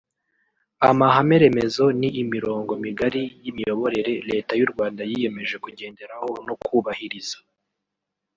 [0.89, 7.37] Amahame remezo ni imirongo migari y’imiyoborere Leta y’u Rwanda yiyemeje kugenderaho no kubahiriza